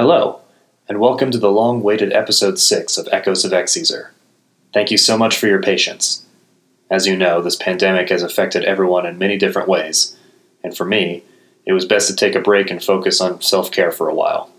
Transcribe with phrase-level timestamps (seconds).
[0.00, 0.42] Hello,
[0.88, 4.10] and welcome to the long awaited episode 6 of Echoes of Exezer.
[4.72, 6.24] Thank you so much for your patience.
[6.88, 10.16] As you know, this pandemic has affected everyone in many different ways,
[10.62, 11.24] and for me,
[11.66, 14.52] it was best to take a break and focus on self care for a while.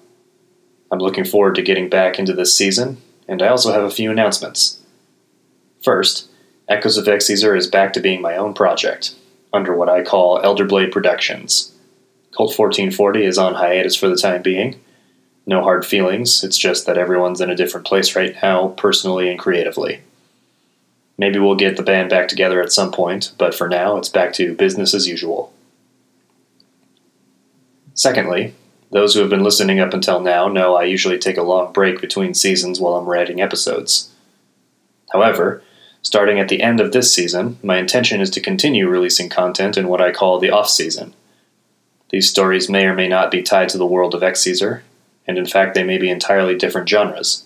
[0.92, 4.12] I'm looking forward to getting back into this season, and I also have a few
[4.12, 4.82] announcements.
[5.82, 6.30] First,
[6.68, 9.16] Echoes of Exezer is back to being my own project,
[9.54, 11.74] under what I call Elderblade Productions.
[12.36, 14.82] Cult 1440 is on hiatus for the time being.
[15.50, 19.40] No hard feelings, it's just that everyone's in a different place right now, personally and
[19.40, 20.02] creatively.
[21.18, 24.32] Maybe we'll get the band back together at some point, but for now, it's back
[24.34, 25.52] to business as usual.
[27.96, 28.54] Secondly,
[28.92, 32.00] those who have been listening up until now know I usually take a long break
[32.00, 34.14] between seasons while I'm writing episodes.
[35.14, 35.64] However,
[36.04, 39.88] starting at the end of this season, my intention is to continue releasing content in
[39.88, 41.16] what I call the off season.
[42.12, 44.82] These stories may or may not be tied to the world of Exezer,
[45.30, 47.46] and in fact, they may be entirely different genres.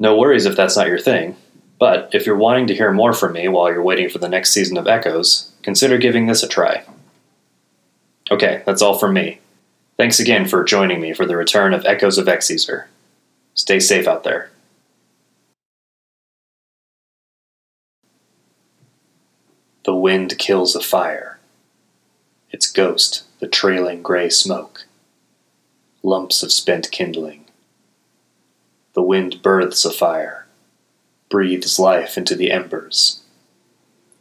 [0.00, 1.36] No worries if that's not your thing,
[1.78, 4.50] but if you're wanting to hear more from me while you're waiting for the next
[4.52, 6.82] season of Echoes, consider giving this a try.
[8.28, 9.38] Okay, that's all from me.
[9.96, 12.86] Thanks again for joining me for the return of Echoes of Exezer.
[13.54, 14.50] Stay safe out there.
[19.84, 21.38] The wind kills a fire.
[22.50, 24.85] Its ghost, the trailing gray smoke.
[26.06, 27.46] Lumps of spent kindling.
[28.92, 30.46] The wind births a fire,
[31.28, 33.24] breathes life into the embers.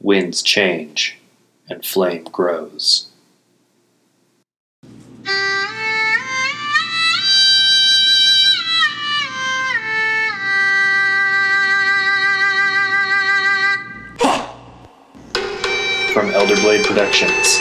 [0.02, 1.20] Winds change,
[1.70, 3.12] and flame grows.
[16.12, 17.60] From Elderblade Productions,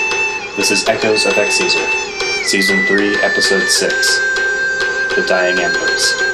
[0.57, 2.04] this is Echoes of Exezer,
[2.45, 4.19] Season 3, Episode 6
[5.17, 6.34] The Dying Embers.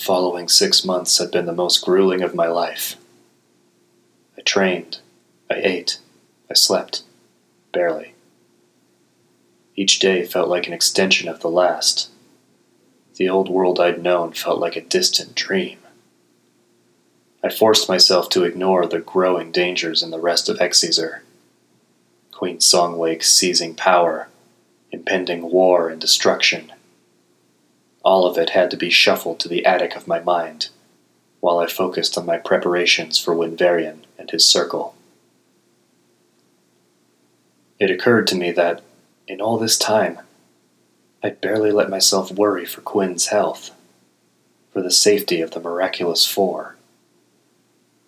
[0.00, 2.96] Following six months had been the most grueling of my life.
[4.36, 4.98] I trained,
[5.50, 5.98] I ate,
[6.50, 7.02] I slept,
[7.72, 8.14] barely.
[9.76, 12.08] Each day felt like an extension of the last.
[13.16, 15.78] The old world I'd known felt like a distant dream.
[17.44, 21.20] I forced myself to ignore the growing dangers in the rest of Exezer.
[22.32, 24.28] Queen Songwake seizing power,
[24.92, 26.72] impending war and destruction
[28.02, 30.68] all of it had to be shuffled to the attic of my mind,
[31.40, 34.94] while I focused on my preparations for Winvarian and his circle.
[37.78, 38.82] It occurred to me that,
[39.26, 40.18] in all this time,
[41.22, 43.70] I'd barely let myself worry for Quinn's health,
[44.72, 46.76] for the safety of the miraculous four.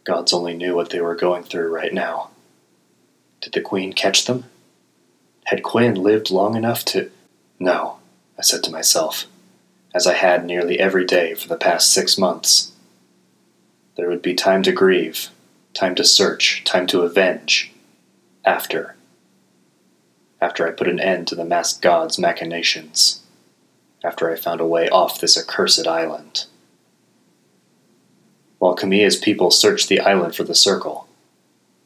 [0.05, 2.31] Gods only knew what they were going through right now.
[3.41, 4.45] Did the Queen catch them?
[5.45, 7.11] Had Quinn lived long enough to.
[7.59, 7.99] No,
[8.39, 9.27] I said to myself
[9.95, 12.73] as I had nearly every day for the past six months.
[13.97, 15.29] There would be time to grieve,
[15.75, 17.73] time to search, time to avenge.
[18.45, 18.97] After.
[20.41, 23.23] After I put an end to the masked god's machinations.
[24.03, 26.47] After I found a way off this accursed island.
[28.59, 31.07] While Camilla's people searched the island for the circle,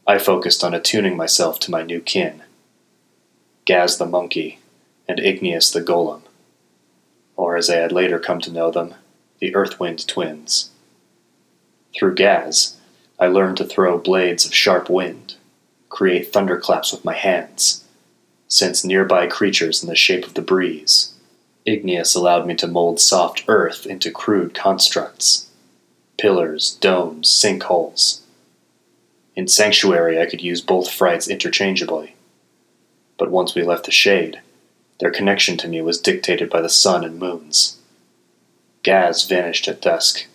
[0.07, 2.43] I focused on attuning myself to my new kin
[3.65, 4.61] Gaz the monkey
[5.09, 6.23] and Igneous the golem
[7.37, 8.95] or as I had later come to know them,
[9.39, 10.71] the Earthwind twins.
[11.95, 12.77] Through Gaz,
[13.19, 15.37] I learned to throw blades of sharp wind,
[15.89, 17.85] create thunderclaps with my hands,
[18.49, 21.15] sense nearby creatures in the shape of the breeze.
[21.65, 25.47] Igneous allowed me to mold soft earth into crude constructs
[26.19, 28.21] pillars, domes, sinkholes.
[29.35, 32.17] In Sanctuary, I could use both frights interchangeably.
[33.19, 34.41] But once we left the shade,
[34.99, 37.79] their connection to me was dictated by the sun and moons.
[38.83, 40.27] Gaz vanished at dusk.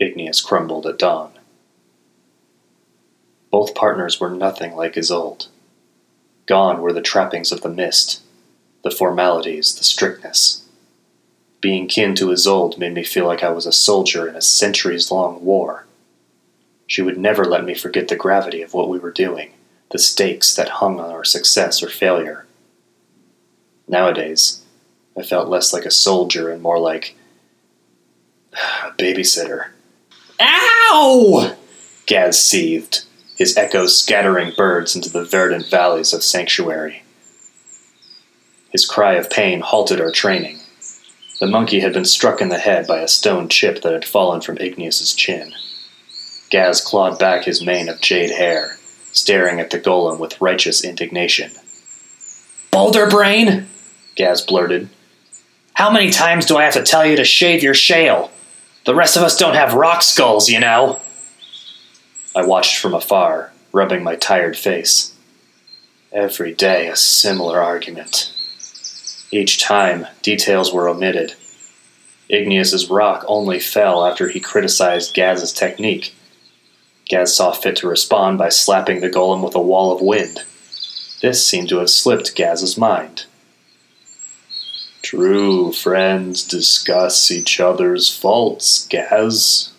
[0.00, 1.32] Igneous crumbled at dawn.
[3.50, 5.46] Both partners were nothing like Isolde.
[6.46, 8.22] Gone were the trappings of the mist,
[8.82, 10.64] the formalities, the strictness.
[11.60, 15.10] Being kin to Isolde made me feel like I was a soldier in a centuries
[15.10, 15.86] long war.
[16.86, 19.52] She would never let me forget the gravity of what we were doing,
[19.90, 22.46] the stakes that hung on our success or failure.
[23.88, 24.62] Nowadays,
[25.18, 27.16] I felt less like a soldier and more like
[28.52, 29.70] a babysitter.
[30.40, 31.56] Ow!
[32.06, 33.04] Gaz seethed,
[33.36, 37.02] his echoes scattering birds into the verdant valleys of Sanctuary.
[38.70, 40.58] His cry of pain halted our training.
[41.40, 44.40] The monkey had been struck in the head by a stone chip that had fallen
[44.40, 45.54] from Igneous's chin.
[46.50, 48.76] Gaz clawed back his mane of jade hair,
[49.12, 51.50] staring at the golem with righteous indignation.
[52.70, 53.68] Boulder brain!
[54.18, 54.88] Gaz blurted.
[55.74, 58.32] How many times do I have to tell you to shave your shale?
[58.84, 61.00] The rest of us don't have rock skulls, you know.
[62.34, 65.14] I watched from afar, rubbing my tired face.
[66.10, 68.34] Every day a similar argument.
[69.30, 71.34] Each time, details were omitted.
[72.28, 76.12] Igneous's rock only fell after he criticized Gaz's technique.
[77.08, 80.42] Gaz saw fit to respond by slapping the golem with a wall of wind.
[81.22, 83.26] This seemed to have slipped Gaz's mind.
[85.10, 89.72] True friends discuss each other's faults, Gaz,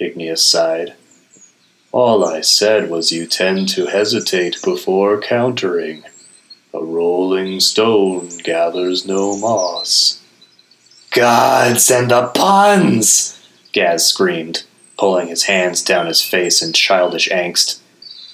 [0.00, 0.94] Igneous sighed.
[1.92, 6.02] All I said was you tend to hesitate before countering.
[6.74, 10.20] A rolling stone gathers no moss.
[11.12, 13.40] Gods and the puns!
[13.72, 14.64] Gaz screamed,
[14.98, 17.78] pulling his hands down his face in childish angst.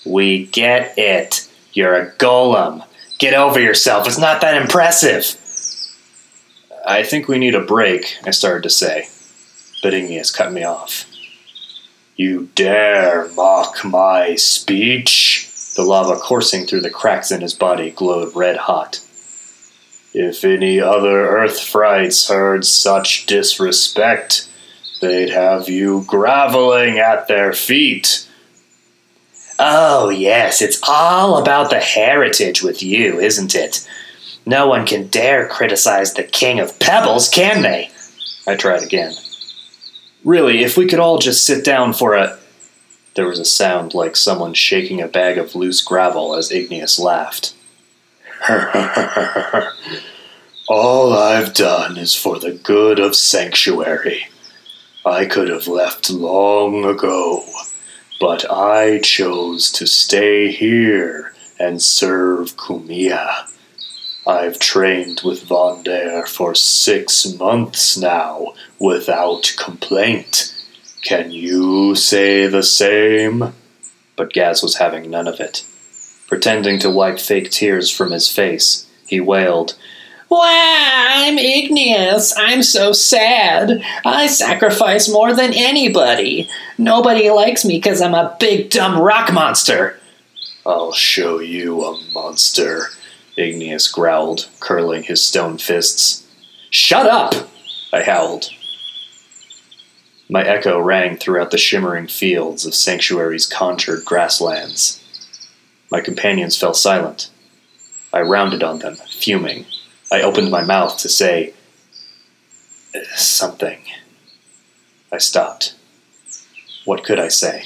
[0.06, 1.46] We get it.
[1.75, 2.87] You're a golem.
[3.19, 4.06] Get over yourself.
[4.06, 5.37] It's not that impressive.
[6.87, 9.09] I think we need a break, I started to say,
[9.82, 11.06] but Igneous cut me off.
[12.17, 15.49] You dare mock my speech?
[15.77, 19.00] The lava coursing through the cracks in his body glowed red hot.
[20.12, 24.49] If any other earth frights heard such disrespect,
[25.00, 28.26] they'd have you groveling at their feet.
[29.59, 33.87] Oh, yes, it's all about the heritage with you, isn't it?
[34.50, 37.88] No one can dare criticize the king of pebbles, can they?
[38.49, 39.14] I tried again.
[40.25, 42.37] Really, if we could all just sit down for a.
[43.14, 47.55] There was a sound like someone shaking a bag of loose gravel as Igneous laughed.
[50.69, 54.26] all I've done is for the good of Sanctuary.
[55.06, 57.44] I could have left long ago,
[58.19, 63.47] but I chose to stay here and serve Kumiya.
[64.31, 70.55] I've trained with Vondair for six months now, without complaint.
[71.03, 73.53] Can you say the same?
[74.15, 75.67] But Gaz was having none of it.
[76.29, 79.75] Pretending to wipe fake tears from his face, he wailed,
[80.29, 82.33] Why, I'm Igneous.
[82.38, 83.83] I'm so sad.
[84.05, 86.49] I sacrifice more than anybody.
[86.79, 89.99] Nobody likes me because I'm a big dumb rock monster.
[90.65, 92.91] I'll show you a monster,
[93.37, 96.27] Igneous growled, curling his stone fists.
[96.71, 97.35] Shut up!
[97.93, 98.50] I howled.
[100.29, 105.03] My echo rang throughout the shimmering fields of Sanctuary's conjured grasslands.
[105.91, 107.31] My companions fell silent.
[108.12, 109.67] I rounded on them, fuming.
[110.12, 111.55] I opened my mouth to say
[113.15, 113.81] something.
[115.12, 115.75] I stopped.
[116.85, 117.65] What could I say?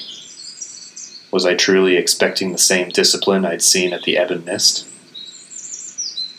[1.30, 4.86] Was I truly expecting the same discipline I'd seen at the Ebon Mist?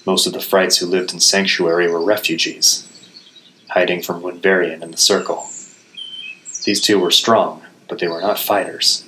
[0.05, 2.87] Most of the Frights who lived in Sanctuary were refugees,
[3.69, 5.47] hiding from Winvarian and the Circle.
[6.63, 9.03] These two were strong, but they were not fighters.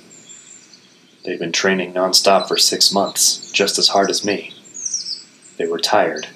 [1.24, 4.54] They'd been training nonstop for six months, just as hard as me.
[5.56, 6.28] They were tired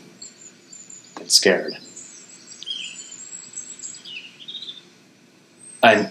[1.18, 1.78] and scared.
[5.82, 6.08] I'm.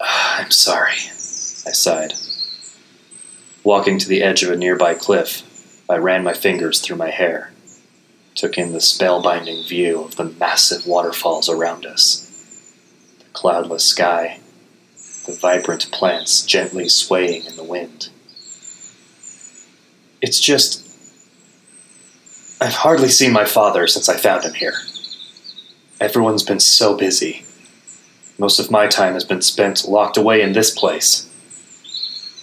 [0.00, 2.14] I'm sorry, I sighed.
[3.64, 5.42] Walking to the edge of a nearby cliff,
[5.92, 7.52] I ran my fingers through my hair,
[8.34, 12.74] took in the spellbinding view of the massive waterfalls around us,
[13.18, 14.40] the cloudless sky,
[15.26, 18.08] the vibrant plants gently swaying in the wind.
[20.22, 20.88] It's just.
[22.58, 24.74] I've hardly seen my father since I found him here.
[26.00, 27.44] Everyone's been so busy.
[28.38, 31.28] Most of my time has been spent locked away in this place,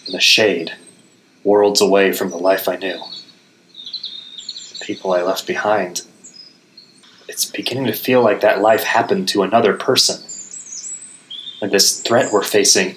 [0.06, 0.76] in the shade,
[1.42, 3.02] worlds away from the life I knew
[4.90, 6.02] people I left behind,
[7.28, 10.20] it's beginning to feel like that life happened to another person.
[11.62, 12.96] And this threat we're facing,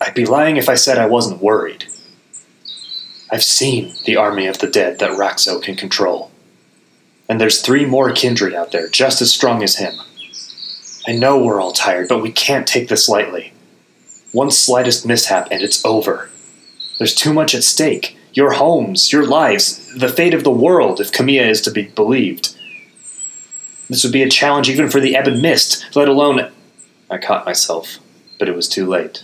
[0.00, 1.84] I'd be lying if I said I wasn't worried.
[3.30, 6.32] I've seen the army of the dead that Raxo can control.
[7.28, 9.94] And there's three more kindred out there, just as strong as him.
[11.06, 13.52] I know we're all tired, but we can't take this lightly.
[14.32, 16.30] One slightest mishap and it's over.
[16.98, 21.12] There's too much at stake your homes, your lives, the fate of the world, if
[21.12, 22.56] Kumiya is to be believed.
[23.88, 26.50] This would be a challenge even for the Ebon Mist, let alone.
[27.10, 27.98] I caught myself,
[28.38, 29.22] but it was too late.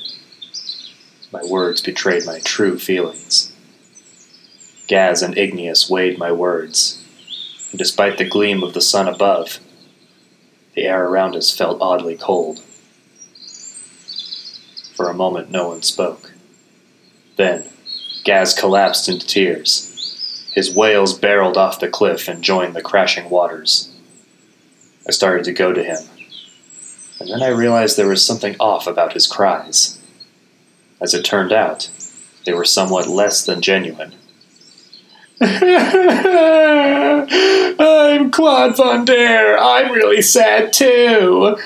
[1.32, 3.52] My words betrayed my true feelings.
[4.86, 7.02] Gaz and Igneous weighed my words,
[7.70, 9.58] and despite the gleam of the sun above,
[10.74, 12.60] the air around us felt oddly cold.
[14.94, 16.32] For a moment, no one spoke.
[17.36, 17.68] Then,
[18.24, 19.90] Gaz collapsed into tears.
[20.54, 23.90] His wails barreled off the cliff and joined the crashing waters.
[25.06, 25.98] I started to go to him,
[27.20, 30.00] and then I realized there was something off about his cries.
[31.00, 31.90] As it turned out,
[32.46, 34.14] they were somewhat less than genuine.
[35.40, 35.50] I'm
[38.30, 39.58] Claude Von Dare.
[39.58, 41.58] I'm really sad too.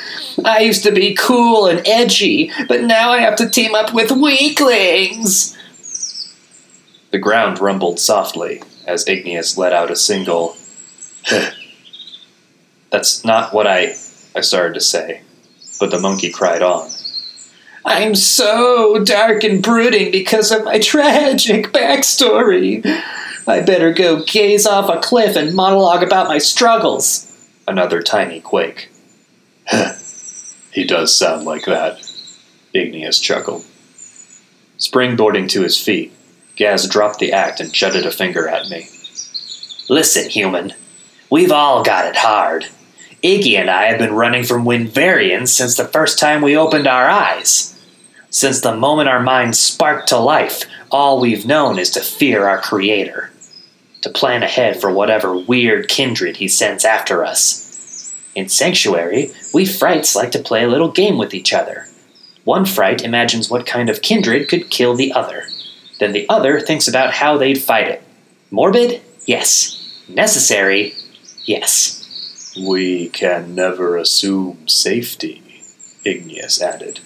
[0.45, 4.11] I used to be cool and edgy, but now I have to team up with
[4.11, 5.57] weaklings.
[7.11, 10.57] The ground rumbled softly as Igneous let out a single.
[11.25, 11.51] Heh
[12.91, 13.95] That's not what I.
[14.37, 15.23] I started to say,
[15.81, 16.91] but the monkey cried on.
[17.85, 22.85] I'm so dark and brooding because of my tragic backstory.
[23.47, 27.25] I better go gaze off a cliff and monologue about my struggles.
[27.67, 28.91] Another tiny quake.
[30.71, 31.99] he does sound like that,
[32.75, 33.65] Igneous chuckled.
[34.79, 36.13] Springboarding to his feet,
[36.59, 38.89] Gaz dropped the act and jutted a finger at me.
[39.89, 40.75] Listen, human.
[41.31, 42.67] We've all got it hard.
[43.23, 47.09] Iggy and I have been running from Winvarians since the first time we opened our
[47.09, 47.75] eyes.
[48.31, 52.61] Since the moment our minds sparked to life, all we've known is to fear our
[52.61, 53.31] Creator
[54.03, 58.15] to plan ahead for whatever weird kindred he sends after us.
[58.35, 61.87] In Sanctuary, we frights like to play a little game with each other.
[62.45, 65.45] One fright imagines what kind of kindred could kill the other.
[65.99, 68.03] Then the other thinks about how they'd fight it.
[68.51, 69.03] Morbid?
[69.27, 70.05] Yes.
[70.09, 70.95] Necessary?
[71.45, 72.55] Yes.
[72.59, 75.63] We can never assume safety,
[76.05, 77.01] Igneous added.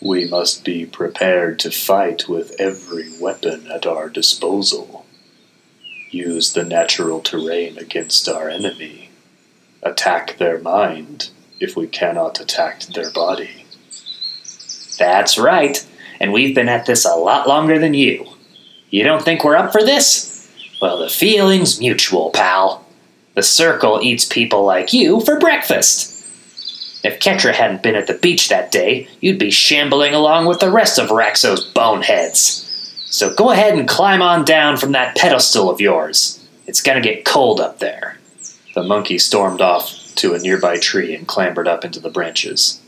[0.00, 5.06] We must be prepared to fight with every weapon at our disposal
[6.10, 9.10] use the natural terrain against our enemy,
[9.82, 13.64] attack their mind if we cannot attack their body.
[14.98, 15.84] That's right,
[16.20, 18.26] and we've been at this a lot longer than you.
[18.90, 20.48] You don't think we're up for this?
[20.80, 22.86] Well, the feeling's mutual, pal.
[23.34, 26.16] The Circle eats people like you for breakfast.
[27.02, 30.70] If Ketra hadn't been at the beach that day, you'd be shambling along with the
[30.70, 32.66] rest of Raxo's boneheads.
[33.06, 36.46] So go ahead and climb on down from that pedestal of yours.
[36.66, 38.18] It's gonna get cold up there.
[38.74, 42.80] The monkey stormed off to a nearby tree and clambered up into the branches.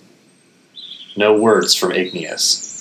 [1.16, 2.71] No words from Igneous,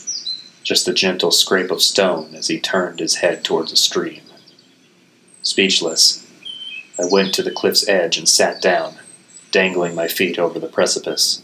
[0.72, 4.22] just a gentle scrape of stone as he turned his head towards the stream.
[5.42, 6.26] Speechless,
[6.98, 8.96] I went to the cliff's edge and sat down,
[9.52, 11.44] dangling my feet over the precipice.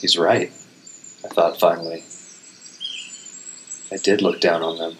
[0.00, 0.52] He's right.
[1.24, 2.04] I thought finally.
[3.90, 4.96] I did look down on them.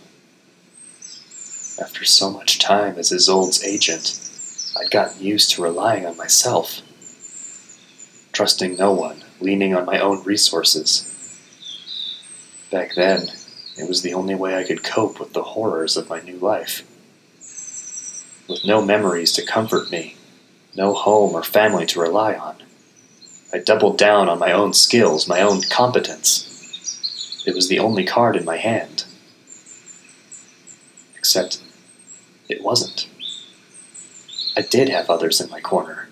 [1.81, 4.19] After so much time as Isolde's agent,
[4.77, 6.81] I'd gotten used to relying on myself,
[8.33, 11.11] trusting no one, leaning on my own resources.
[12.73, 13.29] Back then,
[13.77, 16.83] it was the only way I could cope with the horrors of my new life.
[18.49, 20.17] With no memories to comfort me,
[20.75, 22.57] no home or family to rely on,
[23.53, 27.45] I doubled down on my own skills, my own competence.
[27.47, 29.05] It was the only card in my hand.
[31.17, 31.63] Except,
[32.49, 33.09] it wasn't.
[34.57, 36.09] I did have others in my corner.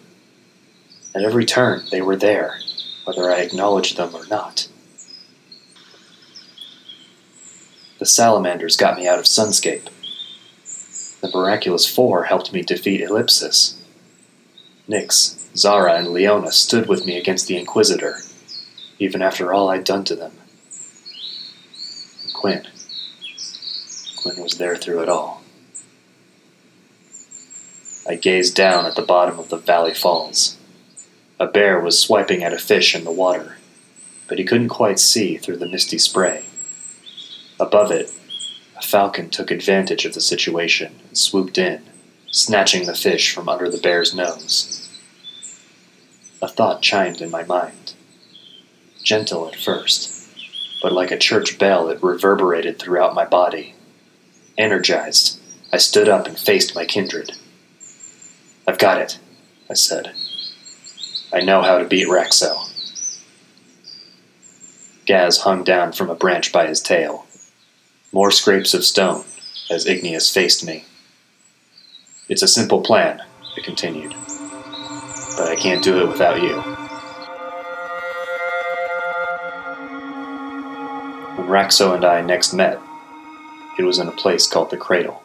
[1.15, 2.61] At every turn, they were there,
[3.05, 4.69] whether I acknowledged them or not.
[7.99, 9.89] The salamanders got me out of Sunscape.
[11.21, 13.81] The Miraculous Four helped me defeat Ellipsis.
[14.89, 18.19] Nyx, Zara and Leona stood with me against the Inquisitor,
[18.99, 20.33] even after all I'd done to them.
[22.25, 22.67] And Quinn.
[24.17, 25.43] Quinn was there through it all.
[28.09, 30.57] I gazed down at the bottom of the valley falls.
[31.43, 33.57] A bear was swiping at a fish in the water,
[34.29, 36.45] but he couldn't quite see through the misty spray.
[37.59, 38.15] Above it,
[38.79, 41.83] a falcon took advantage of the situation and swooped in,
[42.31, 44.79] snatching the fish from under the bear's nose
[46.43, 47.95] a thought chimed in my mind.
[49.05, 50.29] Gentle at first,
[50.83, 53.75] but like a church bell, it reverberated throughout my body.
[54.59, 55.41] Energized,
[55.73, 57.33] I stood up and faced my kindred.
[58.67, 59.19] I've got it,
[59.71, 60.13] I said.
[61.33, 62.69] I know how to beat Raxo.
[65.07, 67.27] Gaz hung down from a branch by his tail.
[68.13, 69.25] More scrapes of stone
[69.71, 70.85] as Igneous faced me.
[72.29, 73.23] It's a simple plan,
[73.57, 74.15] I continued
[75.37, 76.57] but I can't do it without you.
[81.37, 82.79] When Raxo and I next met,
[83.79, 85.23] it was in a place called the Cradle.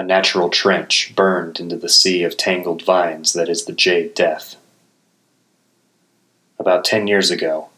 [0.00, 4.56] A natural trench burned into the sea of tangled vines that is the Jade Death.
[6.58, 7.68] About ten years ago,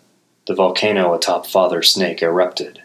[0.47, 2.81] the volcano atop Father Snake erupted.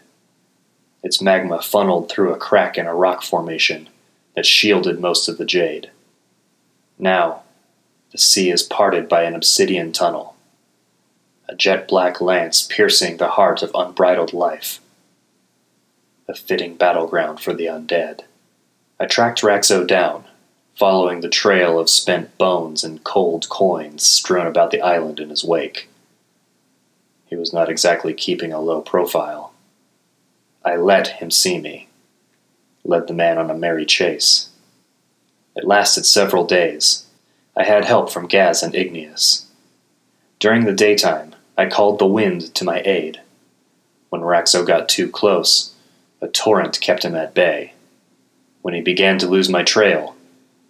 [1.04, 3.88] Its magma funneled through a crack in a rock formation
[4.34, 5.92] that shielded most of the jade.
[6.98, 7.42] Now,
[8.10, 10.34] the sea is parted by an obsidian tunnel,
[11.48, 14.80] a jet black lance piercing the heart of unbridled life.
[16.26, 18.22] A fitting battleground for the undead.
[19.00, 20.24] I tracked Raxo down,
[20.74, 25.44] following the trail of spent bones and cold coins strewn about the island in his
[25.44, 25.88] wake.
[27.26, 29.52] He was not exactly keeping a low profile.
[30.64, 31.88] I let him see me,
[32.82, 34.48] led the man on a merry chase.
[35.54, 37.06] It lasted several days.
[37.56, 39.46] I had help from Gaz and Igneous.
[40.40, 43.20] During the daytime, I called the wind to my aid.
[44.08, 45.74] When Raxo got too close,
[46.20, 47.74] a torrent kept him at bay.
[48.62, 50.16] When he began to lose my trail,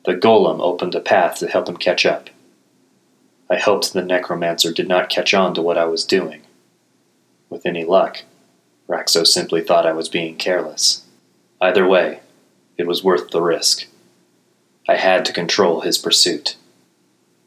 [0.05, 2.31] the golem opened a path to help him catch up.
[3.51, 6.43] I hoped the necromancer did not catch on to what I was doing.
[7.49, 8.25] With any luck,
[8.89, 11.05] Raxo simply thought I was being careless.
[11.61, 12.21] Either way,
[12.77, 13.87] it was worth the risk.
[14.89, 16.57] I had to control his pursuit.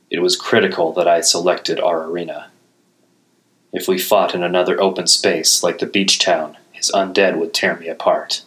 [0.09, 2.51] It was critical that I selected our arena.
[3.71, 7.77] If we fought in another open space like the beach town, his undead would tear
[7.77, 8.43] me apart.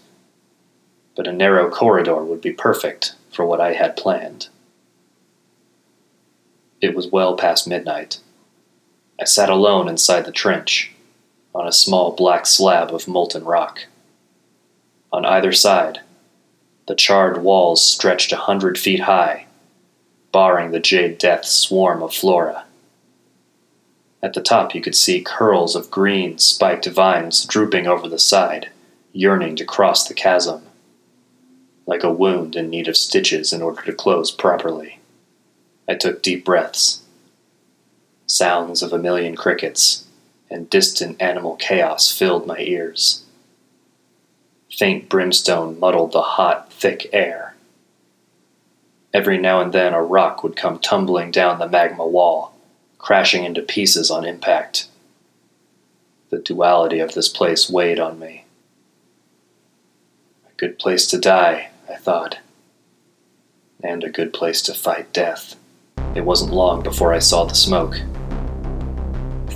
[1.16, 4.49] But a narrow corridor would be perfect for what I had planned.
[6.80, 8.21] It was well past midnight.
[9.21, 10.92] I sat alone inside the trench,
[11.54, 13.87] on a small black slab of molten rock.
[15.12, 16.00] On either side,
[16.87, 19.47] the charred walls stretched a hundred feet high,
[20.33, 22.64] barring the Jade death swarm of flora.
[24.23, 28.70] At the top, you could see curls of green, spiked vines drooping over the side,
[29.12, 30.62] yearning to cross the chasm,
[31.87, 35.01] like a wound in need of stitches in order to close properly.
[35.88, 37.03] I took deep breaths.
[38.27, 40.07] Sounds of a million crickets
[40.51, 43.25] and distant animal chaos filled my ears.
[44.70, 47.55] Faint brimstone muddled the hot, thick air.
[49.12, 52.55] Every now and then a rock would come tumbling down the magma wall,
[52.99, 54.88] crashing into pieces on impact.
[56.31, 58.44] The duality of this place weighed on me.
[60.49, 62.38] A good place to die, I thought,
[63.83, 65.57] and a good place to fight death.
[66.14, 68.01] It wasn't long before I saw the smoke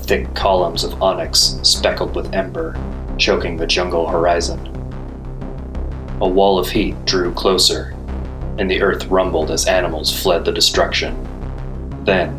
[0.08, 2.74] thick columns of onyx speckled with ember,
[3.18, 4.58] choking the jungle horizon.
[6.22, 7.94] A wall of heat drew closer,
[8.56, 11.14] and the earth rumbled as animals fled the destruction.
[12.04, 12.30] Then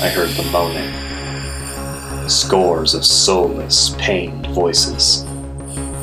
[0.00, 2.28] I heard the moaning.
[2.28, 5.24] Scores of soulless, pained voices.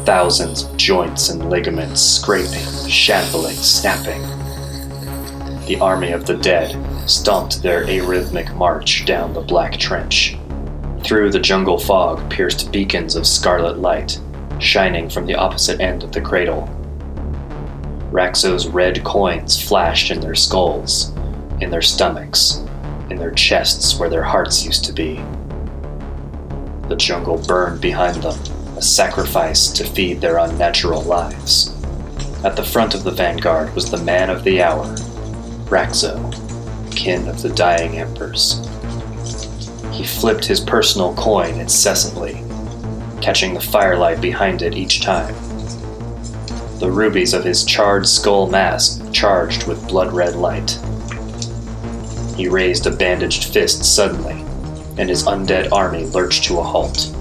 [0.08, 4.22] Thousands of joints and ligaments scraping, shambling, snapping.
[5.66, 6.78] The army of the dead
[7.10, 10.38] stomped their arrhythmic march down the black trench.
[11.04, 14.18] Through the jungle fog pierced beacons of scarlet light,
[14.60, 16.70] shining from the opposite end of the cradle.
[18.10, 21.10] Raxo's red coins flashed in their skulls,
[21.60, 22.64] in their stomachs,
[23.10, 25.16] in their chests where their hearts used to be.
[26.88, 28.40] The jungle burned behind them,
[28.78, 31.74] a sacrifice to feed their unnatural lives.
[32.44, 34.86] At the front of the vanguard was the man of the hour,
[35.66, 36.16] Raxo,
[36.96, 38.64] kin of the dying embers.
[39.92, 42.44] He flipped his personal coin incessantly,
[43.20, 45.34] catching the firelight behind it each time.
[46.78, 50.80] The rubies of his charred skull mask charged with blood red light.
[52.36, 54.46] He raised a bandaged fist suddenly,
[55.00, 57.12] and his undead army lurched to a halt.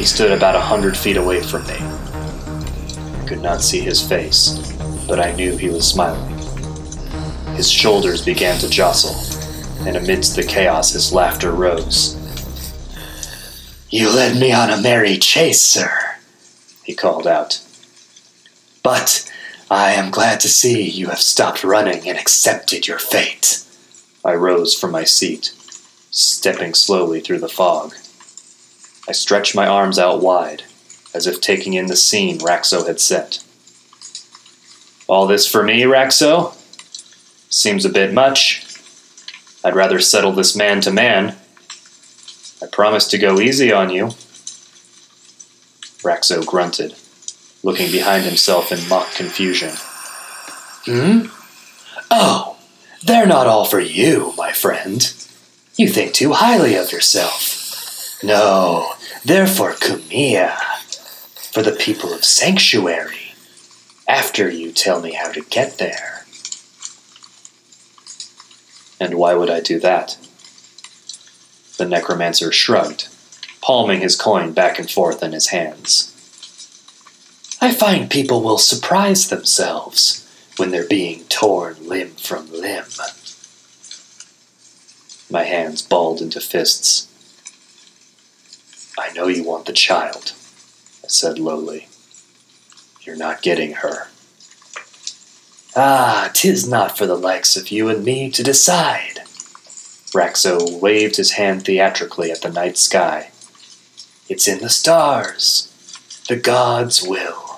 [0.00, 1.76] He stood about a hundred feet away from me.
[1.76, 4.72] I could not see his face,
[5.06, 6.38] but I knew he was smiling.
[7.54, 9.14] His shoulders began to jostle,
[9.86, 12.16] and amidst the chaos his laughter rose.
[13.90, 15.92] You led me on a merry chase, sir,
[16.82, 17.60] he called out.
[18.82, 19.30] But
[19.70, 23.62] I am glad to see you have stopped running and accepted your fate.
[24.24, 25.52] I rose from my seat,
[26.10, 27.94] stepping slowly through the fog.
[29.10, 30.62] I stretched my arms out wide,
[31.12, 33.42] as if taking in the scene Raxo had set.
[35.08, 36.54] All this for me, Raxo?
[37.52, 38.64] Seems a bit much.
[39.64, 41.34] I'd rather settle this man to man.
[42.62, 44.10] I promise to go easy on you.
[46.06, 46.94] Raxo grunted,
[47.64, 49.72] looking behind himself in mock confusion.
[50.86, 51.26] Hmm?
[52.12, 52.58] Oh,
[53.04, 55.02] They're not all for you, my friend.
[55.74, 57.56] You think too highly of yourself.
[58.22, 58.92] No,
[59.24, 60.56] they're Kumiya,
[61.52, 63.34] for the people of Sanctuary,
[64.08, 66.24] after you tell me how to get there.
[68.98, 70.16] And why would I do that?
[71.78, 73.08] The necromancer shrugged,
[73.60, 76.14] palming his coin back and forth in his hands.
[77.60, 82.84] I find people will surprise themselves when they're being torn limb from limb.
[85.30, 87.09] My hands balled into fists.
[89.00, 90.32] I know you want the child,
[91.02, 91.88] I said lowly.
[93.00, 94.08] You're not getting her.
[95.74, 99.22] Ah, 'tis not for the likes of you and me to decide.
[100.12, 103.30] Raxo waved his hand theatrically at the night sky.
[104.28, 105.68] It's in the stars.
[106.28, 107.56] The gods will.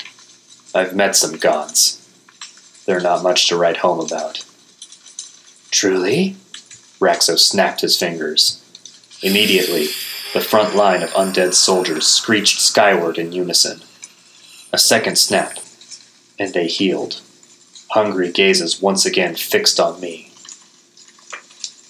[0.73, 1.99] I've met some gods.
[2.87, 4.45] They're not much to write home about.
[5.73, 6.37] Truly?
[7.01, 8.63] Raxo snapped his fingers.
[9.23, 9.89] Immediately,
[10.33, 13.83] the front line of undead soldiers screeched skyward in unison.
[14.73, 15.59] A second snap,
[16.39, 17.21] and they healed.
[17.91, 20.33] Hungry gazes once again fixed on me.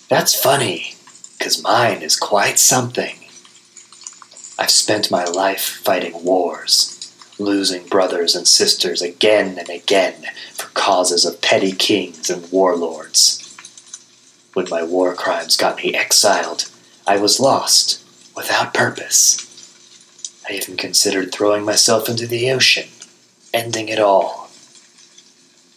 [0.08, 0.96] That's funny,
[1.38, 3.18] 'cause mine is quite something.
[4.58, 11.24] I've spent my life fighting wars, losing brothers and sisters again and again for causes
[11.24, 13.38] of petty kings and warlords.
[14.52, 16.66] When my war crimes got me exiled,
[17.06, 17.98] I was lost,
[18.34, 19.48] without purpose.
[20.48, 22.88] I even considered throwing myself into the ocean,
[23.54, 24.50] ending it all.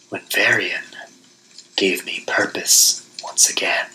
[0.08, 0.84] When Varian
[1.76, 3.88] gave me purpose once again,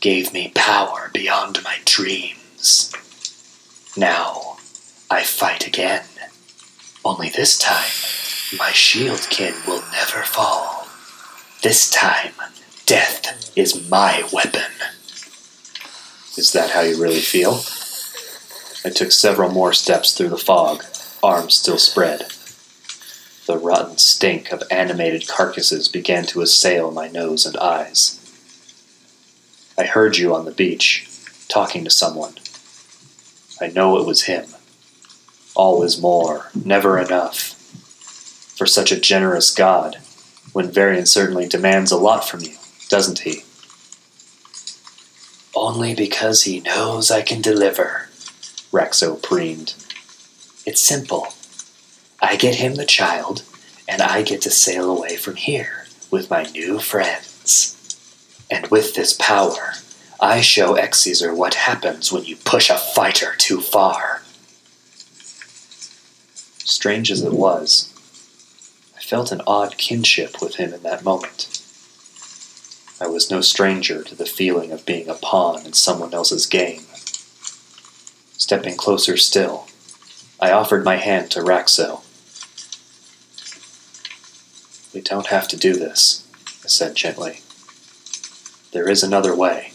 [0.00, 2.92] gave me power beyond my dreams.
[3.96, 4.56] Now,
[5.10, 6.04] I fight again.
[7.04, 10.86] Only this time, my shield kin will never fall.
[11.62, 12.32] This time,
[12.88, 14.62] Death is my weapon.
[16.38, 17.60] Is that how you really feel?
[18.84, 20.84] I took several more steps through the fog,
[21.22, 22.32] arms still spread.
[23.46, 28.14] The rotten stink of animated carcasses began to assail my nose and eyes.
[29.76, 31.08] I heard you on the beach,
[31.48, 32.34] talking to someone.
[33.60, 34.46] I know it was him.
[35.54, 37.54] Always more, never enough.
[38.56, 39.96] For such a generous God,
[40.54, 42.54] Winvarian certainly demands a lot from you
[42.88, 43.44] doesn't he?
[45.54, 48.08] Only because he knows I can deliver,
[48.72, 49.74] Raxo preened.
[50.66, 51.28] It's simple.
[52.20, 53.42] I get him the child,
[53.88, 57.74] and I get to sail away from here with my new friends.
[58.50, 59.74] And with this power,
[60.20, 64.22] I show Exezer what happens when you push a fighter too far.
[66.64, 67.92] Strange as it was,
[68.96, 71.57] I felt an odd kinship with him in that moment.
[73.00, 76.82] I was no stranger to the feeling of being a pawn in someone else's game.
[78.36, 79.66] Stepping closer still,
[80.40, 82.02] I offered my hand to Raxo.
[84.94, 86.26] We don't have to do this,
[86.64, 87.40] I said gently.
[88.72, 89.72] There is another way.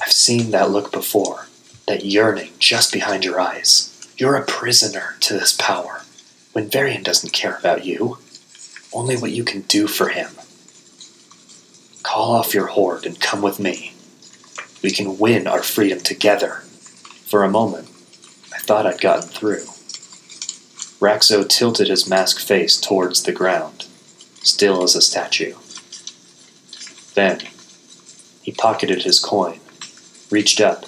[0.00, 1.46] I've seen that look before,
[1.86, 3.94] that yearning just behind your eyes.
[4.16, 6.02] You're a prisoner to this power,
[6.54, 8.18] Winvarian doesn't care about you,
[8.92, 10.30] only what you can do for him.
[12.10, 13.92] Call off your horde and come with me.
[14.82, 16.62] We can win our freedom together.
[17.26, 17.86] For a moment,
[18.50, 19.66] I thought I'd gotten through.
[21.00, 23.84] Raxo tilted his masked face towards the ground,
[24.40, 25.54] still as a statue.
[27.14, 27.40] Then,
[28.40, 29.60] he pocketed his coin,
[30.30, 30.86] reached up,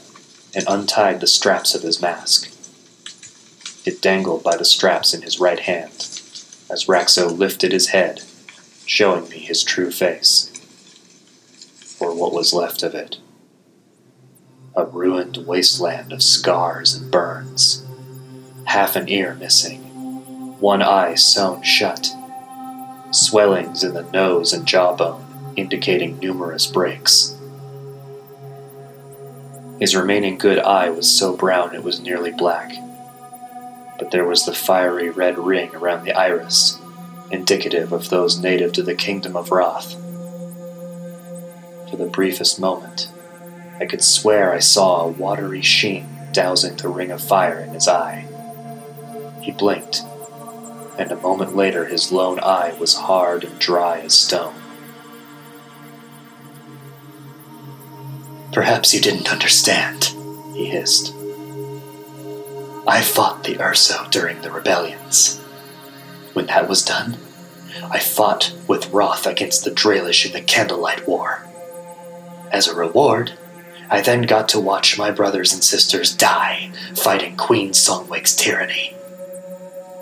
[0.54, 2.50] and untied the straps of his mask.
[3.84, 5.92] It dangled by the straps in his right hand,
[6.70, 8.22] as Raxo lifted his head,
[8.86, 10.49] showing me his true face
[12.00, 13.18] or what was left of it.
[14.74, 17.84] A ruined wasteland of scars and burns,
[18.64, 19.80] half an ear missing,
[20.58, 22.08] one eye sewn shut,
[23.10, 27.36] swellings in the nose and jawbone indicating numerous breaks.
[29.78, 32.72] His remaining good eye was so brown it was nearly black,
[33.98, 36.78] but there was the fiery red ring around the iris,
[37.30, 39.96] indicative of those native to the kingdom of Wrath
[41.90, 43.08] for the briefest moment.
[43.80, 47.88] I could swear I saw a watery sheen dousing the ring of fire in his
[47.88, 48.26] eye.
[49.42, 50.02] He blinked,
[50.98, 54.54] and a moment later his lone eye was hard and dry as stone.
[58.52, 60.14] Perhaps you didn't understand,
[60.54, 61.14] he hissed.
[62.86, 65.38] I fought the Urso during the rebellions.
[66.32, 67.16] When that was done,
[67.90, 71.46] I fought with wrath against the Draelish in the Candlelight War.
[72.50, 73.32] As a reward,
[73.88, 78.94] I then got to watch my brothers and sisters die fighting Queen Songwig's tyranny.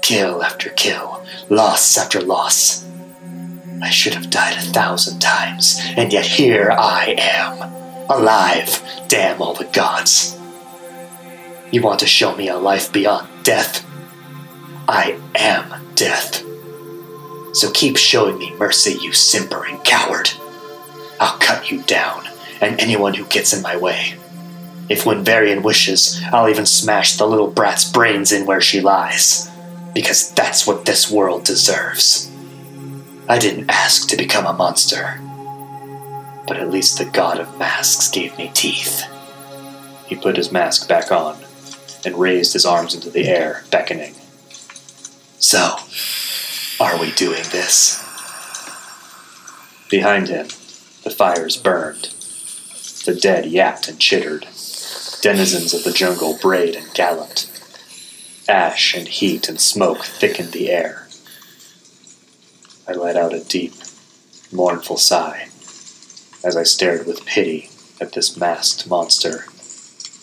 [0.03, 2.87] Kill after kill, loss after loss.
[3.83, 9.55] I should have died a thousand times, and yet here I am, alive, damn all
[9.55, 10.39] the gods.
[11.71, 13.85] You want to show me a life beyond death?
[14.89, 16.43] I am death.
[17.53, 20.31] So keep showing me mercy, you simpering coward.
[21.21, 22.28] I'll cut you down,
[22.61, 24.15] and anyone who gets in my way.
[24.89, 29.51] If Winvarian wishes, I'll even smash the little brat's brains in where she lies,
[29.95, 32.31] because that's what this world deserves.
[33.29, 35.21] I didn't ask to become a monster,
[36.47, 39.05] but at least the god of masks gave me teeth.
[40.07, 41.37] He put his mask back on
[42.07, 44.15] and raised his arms into the air, beckoning.
[45.39, 45.77] So,
[46.81, 48.03] are we doing this?
[49.91, 50.47] Behind him,
[51.05, 52.15] the fires burned.
[53.09, 54.43] The dead yapped and chittered.
[55.23, 57.49] Denizens of the jungle brayed and galloped.
[58.47, 61.09] Ash and heat and smoke thickened the air.
[62.87, 63.73] I let out a deep,
[64.53, 65.49] mournful sigh
[66.45, 69.47] as I stared with pity at this masked monster,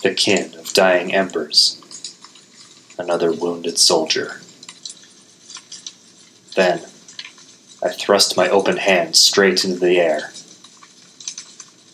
[0.04, 1.82] the kin of dying embers,
[3.00, 4.42] another wounded soldier.
[6.56, 6.82] Then
[7.82, 10.30] I thrust my open hand straight into the air.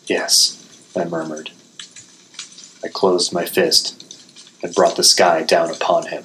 [0.05, 0.60] Yes,
[0.95, 1.51] I murmured.
[2.83, 6.23] I closed my fist and brought the sky down upon him.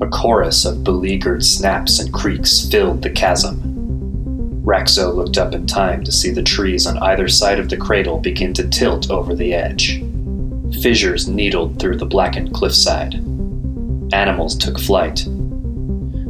[0.00, 4.62] A chorus of beleaguered snaps and creaks filled the chasm.
[4.64, 8.18] Raxo looked up in time to see the trees on either side of the cradle
[8.18, 10.02] begin to tilt over the edge.
[10.82, 13.14] Fissures needled through the blackened cliffside.
[14.12, 15.24] Animals took flight.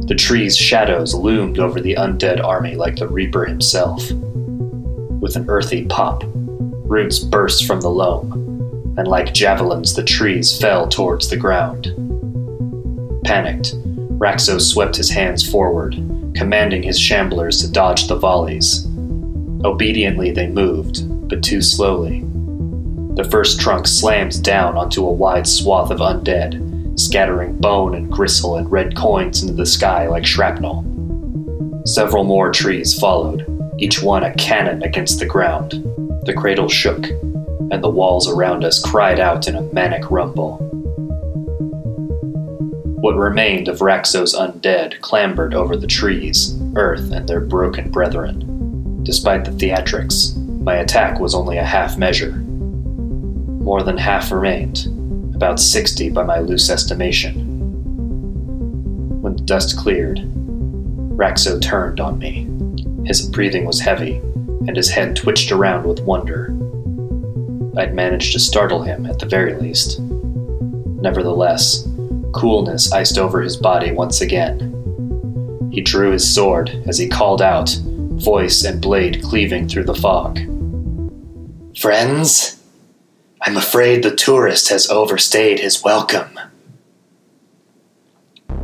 [0.07, 4.09] The trees' shadows loomed over the undead army like the Reaper himself.
[4.11, 6.23] With an earthy pop,
[6.89, 11.85] roots burst from the loam, and like javelins, the trees fell towards the ground.
[13.23, 13.75] Panicked,
[14.17, 15.93] Raxo swept his hands forward,
[16.35, 18.85] commanding his shamblers to dodge the volleys.
[19.63, 22.21] Obediently, they moved, but too slowly.
[23.15, 28.55] The first trunk slammed down onto a wide swath of undead, scattering bone and gristle
[28.55, 30.83] and red coins into the sky like shrapnel.
[31.85, 33.45] Several more trees followed,
[33.77, 35.85] each one a cannon against the ground.
[36.29, 37.09] The cradle shook,
[37.71, 40.57] and the walls around us cried out in a manic rumble.
[43.01, 49.01] What remained of Raxo's undead clambered over the trees, earth, and their broken brethren.
[49.01, 52.33] Despite the theatrics, my attack was only a half measure.
[52.33, 54.85] More than half remained,
[55.33, 57.33] about 60 by my loose estimation.
[59.23, 60.19] When the dust cleared,
[61.17, 62.47] Raxo turned on me.
[63.07, 64.21] His breathing was heavy,
[64.67, 66.49] and his head twitched around with wonder.
[67.77, 69.99] I'd managed to startle him at the very least.
[69.99, 71.87] Nevertheless,
[72.31, 74.75] Coolness iced over his body once again.
[75.71, 77.75] He drew his sword as he called out,
[78.13, 80.39] voice and blade cleaving through the fog.
[81.77, 82.61] Friends,
[83.41, 86.39] I'm afraid the tourist has overstayed his welcome.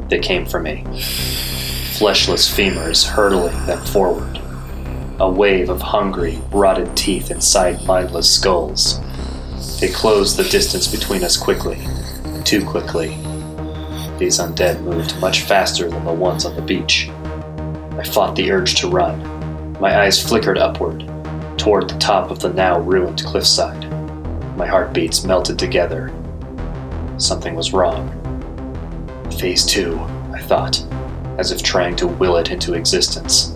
[0.10, 0.84] They came for me,
[1.98, 4.40] fleshless femurs hurtling them forward.
[5.18, 9.00] A wave of hungry, rotted teeth inside mindless skulls.
[9.80, 11.80] They closed the distance between us quickly,
[12.44, 13.18] too quickly.
[14.18, 17.10] These undead moved much faster than the ones on the beach.
[17.98, 19.80] I fought the urge to run.
[19.80, 21.10] My eyes flickered upward,
[21.58, 23.90] toward the top of the now ruined cliffside.
[24.58, 26.14] My heartbeats melted together.
[27.18, 28.12] Something was wrong.
[29.40, 29.98] Phase two,
[30.34, 30.84] I thought,
[31.38, 33.55] as if trying to will it into existence.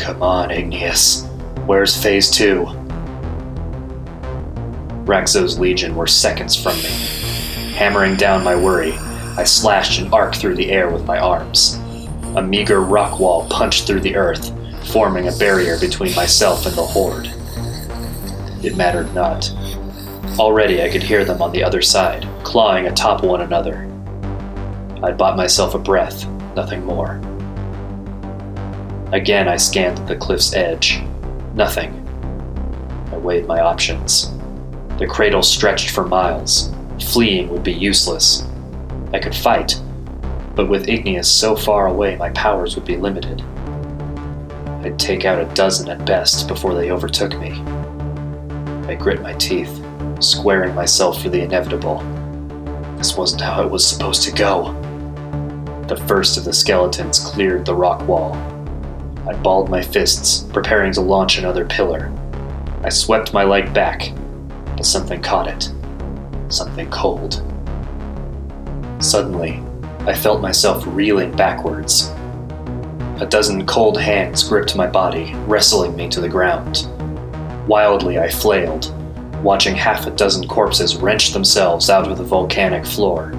[0.00, 1.26] Come on, Igneous.
[1.66, 2.64] Where's phase two?
[5.04, 6.88] Raxo's legion were seconds from me.
[7.74, 8.92] Hammering down my worry,
[9.36, 11.74] I slashed an arc through the air with my arms.
[12.34, 14.52] A meager rock wall punched through the earth,
[14.90, 17.28] forming a barrier between myself and the horde.
[18.64, 19.52] It mattered not.
[20.38, 23.84] Already I could hear them on the other side, clawing atop one another.
[25.02, 27.20] I bought myself a breath, nothing more.
[29.12, 31.02] Again I scanned the cliff's edge.
[31.54, 31.96] Nothing.
[33.12, 34.30] I weighed my options.
[34.98, 36.72] The cradle stretched for miles.
[37.00, 38.46] Fleeing would be useless.
[39.12, 39.80] I could fight,
[40.54, 43.42] but with Igneous so far away, my powers would be limited.
[44.84, 47.60] I'd take out a dozen at best before they overtook me.
[48.86, 49.82] I grit my teeth,
[50.20, 51.98] squaring myself for the inevitable.
[52.96, 54.72] This wasn't how it was supposed to go.
[55.88, 58.34] The first of the skeletons cleared the rock wall.
[59.30, 62.12] I balled my fists, preparing to launch another pillar.
[62.82, 64.12] I swept my leg back,
[64.76, 65.72] but something caught it.
[66.52, 67.34] Something cold.
[68.98, 69.62] Suddenly,
[70.00, 72.08] I felt myself reeling backwards.
[73.20, 76.88] A dozen cold hands gripped my body, wrestling me to the ground.
[77.68, 78.92] Wildly, I flailed,
[79.44, 83.32] watching half a dozen corpses wrench themselves out of the volcanic floor.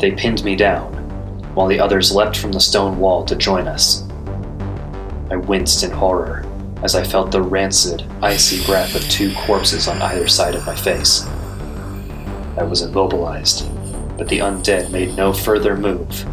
[0.00, 0.92] They pinned me down,
[1.54, 4.09] while the others leapt from the stone wall to join us.
[5.30, 6.44] I winced in horror
[6.82, 10.74] as I felt the rancid, icy breath of two corpses on either side of my
[10.74, 11.26] face.
[12.56, 13.68] I was immobilized,
[14.16, 16.24] but the undead made no further move.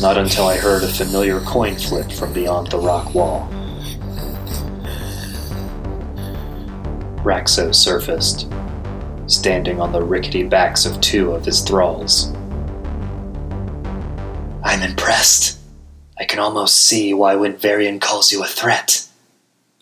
[0.00, 3.48] Not until I heard a familiar coin flip from beyond the rock wall.
[7.24, 8.50] Raxo surfaced,
[9.26, 12.32] standing on the rickety backs of two of his thralls.
[14.62, 15.57] I'm impressed.
[16.18, 19.06] I can almost see why Winvarian calls you a threat.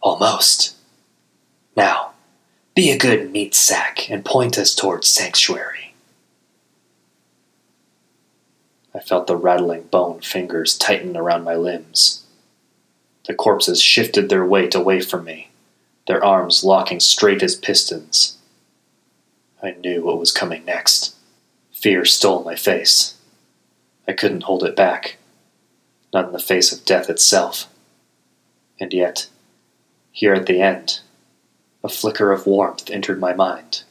[0.02, 0.76] Almost.
[1.76, 2.12] Now,
[2.74, 5.94] be a good meat sack and point us towards Sanctuary.
[8.94, 12.24] I felt the rattling bone fingers tighten around my limbs.
[13.26, 15.50] The corpses shifted their weight away from me,
[16.06, 18.36] their arms locking straight as pistons.
[19.62, 21.14] I knew what was coming next.
[21.72, 23.14] Fear stole my face.
[24.06, 25.16] I couldn't hold it back,
[26.16, 27.68] not in the face of death itself.
[28.80, 29.28] And yet,
[30.12, 31.00] here at the end,
[31.84, 33.82] a flicker of warmth entered my mind.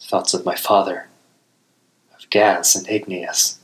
[0.00, 1.08] Thoughts of my father,
[2.16, 3.58] of Gaz and Igneous,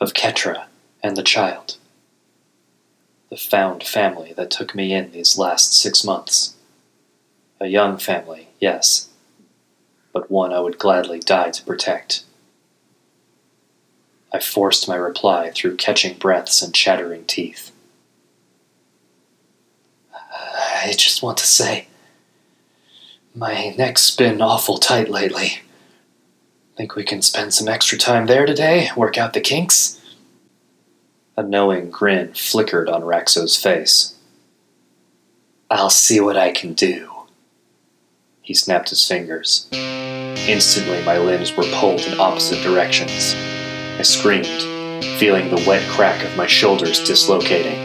[0.00, 0.64] of Ketra
[1.00, 1.76] and the child,
[3.30, 6.56] the found family that took me in these last six months.
[7.60, 9.10] A young family, yes,
[10.12, 12.24] but one I would gladly die to protect.
[14.34, 17.70] I forced my reply through catching breaths and chattering teeth.
[20.12, 21.86] I just want to say,
[23.32, 25.60] my neck's been awful tight lately.
[26.76, 30.00] Think we can spend some extra time there today, work out the kinks?
[31.36, 34.16] A knowing grin flickered on Raxo's face.
[35.70, 37.08] I'll see what I can do.
[38.42, 39.68] He snapped his fingers.
[39.72, 43.36] Instantly, my limbs were pulled in opposite directions.
[43.98, 44.46] I screamed,
[45.18, 47.78] feeling the wet crack of my shoulders dislocating.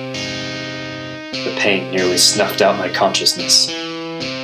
[1.43, 3.67] The pain nearly snuffed out my consciousness,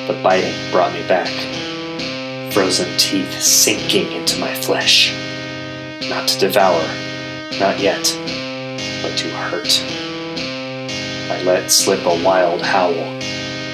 [0.07, 1.29] but biting brought me back.
[2.53, 5.11] Frozen teeth sinking into my flesh.
[6.07, 6.85] Not to devour,
[7.59, 8.03] not yet,
[9.01, 9.83] but to hurt.
[11.31, 12.93] I let slip a wild howl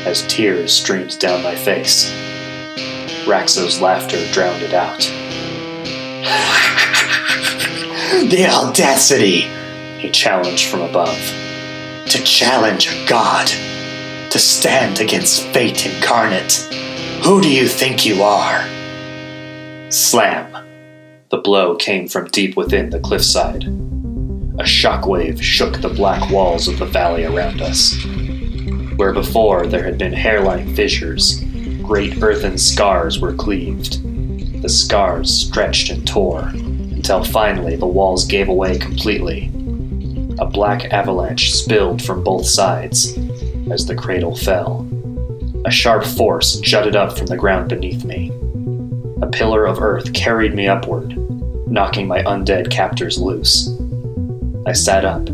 [0.08, 2.10] as tears streamed down my face.
[3.26, 5.02] Raxo's laughter drowned it out.
[8.12, 9.42] The audacity,
[9.98, 11.18] he challenged from above.
[12.08, 13.48] To challenge a god.
[14.32, 16.54] To stand against fate incarnate.
[17.24, 18.68] Who do you think you are?
[19.90, 20.52] Slam!
[21.30, 23.64] The blow came from deep within the cliffside.
[23.64, 27.96] A shockwave shook the black walls of the valley around us.
[28.98, 31.42] Where before there had been hairline fissures,
[31.82, 34.04] great earthen scars were cleaved.
[34.62, 36.52] The scars stretched and tore,
[37.02, 39.48] until finally the walls gave away completely.
[40.38, 43.18] A black avalanche spilled from both sides
[43.72, 44.88] as the cradle fell.
[45.66, 48.30] A sharp force jutted up from the ground beneath me.
[49.24, 51.18] A pillar of earth carried me upward,
[51.68, 53.76] knocking my undead captors loose.
[54.68, 55.28] I sat up,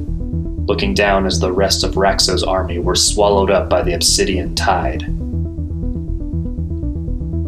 [0.70, 5.02] looking down as the rest of Raxo's army were swallowed up by the obsidian tide.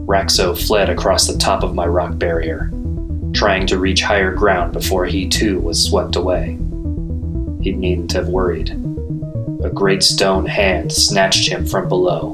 [0.05, 2.69] Raxo fled across the top of my rock barrier,
[3.33, 6.57] trying to reach higher ground before he too was swept away.
[7.61, 8.71] He needn't have worried.
[9.63, 12.33] A great stone hand snatched him from below.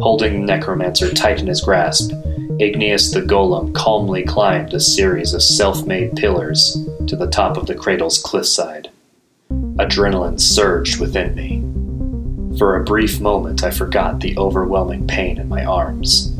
[0.00, 2.12] Holding the necromancer tight in his grasp,
[2.58, 7.66] Igneous the golem calmly climbed a series of self made pillars to the top of
[7.66, 8.90] the cradle's cliffside.
[9.50, 11.60] Adrenaline surged within me.
[12.58, 16.32] For a brief moment, I forgot the overwhelming pain in my arms,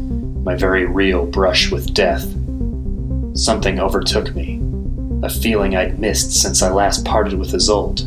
[0.45, 2.33] my very real brush with death
[3.35, 4.63] Something overtook me,
[5.25, 8.07] a feeling I'd missed since I last parted with Isolde.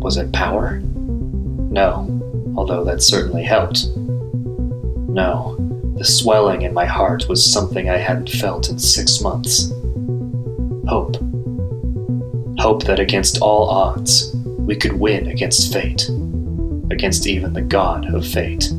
[0.00, 0.80] Was it power?
[0.80, 3.88] No, although that certainly helped.
[3.96, 5.56] No,
[5.98, 9.70] the swelling in my heart was something I hadn't felt in six months.
[10.88, 11.16] Hope.
[12.58, 16.08] Hope that against all odds, we could win against fate,
[16.90, 18.72] against even the god of fate.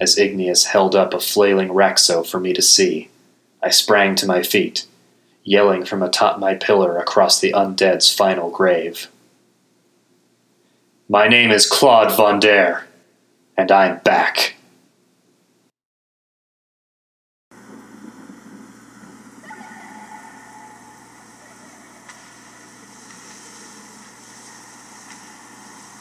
[0.00, 3.10] As Igneous held up a flailing Raxo for me to see,
[3.62, 4.86] I sprang to my feet,
[5.44, 9.08] yelling from atop my pillar across the undead's final grave.
[11.08, 12.86] My name is Claude Von Dare,
[13.56, 14.54] and I'm back.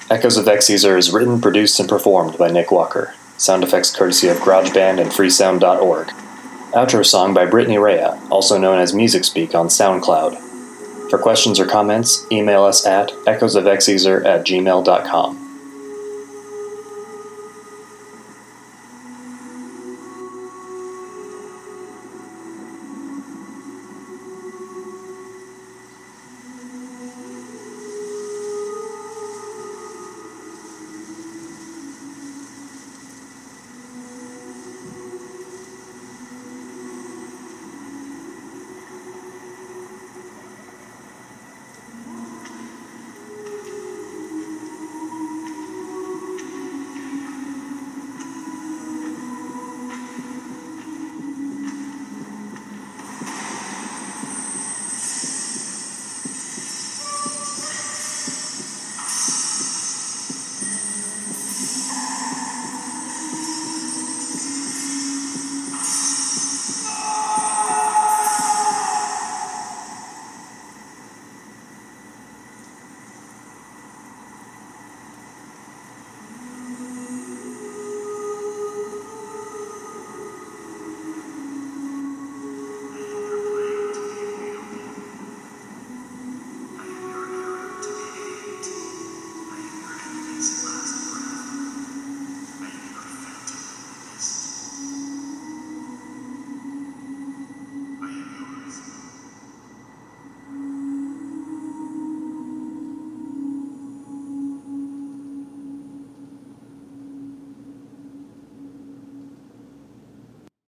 [0.10, 3.14] Echoes of Exezer is written, produced, and performed by Nick Walker.
[3.38, 6.12] Sound effects courtesy of GarageBand and freesound.org.
[6.74, 10.38] Outro song by Brittany Rea, also known as Music Speak on SoundCloud.
[11.10, 15.39] For questions or comments, email us at echoesofexezer at gmail.com.